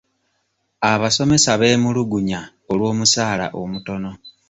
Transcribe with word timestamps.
Abasomesa 0.91 1.51
beemulugunya 1.61 2.41
olw'omusaala 2.71 3.45
omutono. 3.61 4.11